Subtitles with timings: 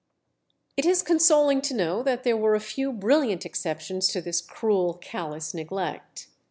[0.75, 4.95] It is consoling to know that there were a few brilliant exceptions to this cruel,
[4.95, 6.25] callous neglect.